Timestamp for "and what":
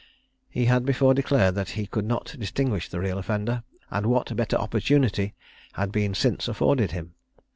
3.91-4.35